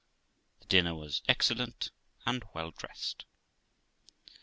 The 0.61 0.65
dinner 0.65 0.95
was 0.95 1.21
excellent, 1.27 1.91
and 2.25 2.43
well 2.55 2.71
dressed. 2.71 3.25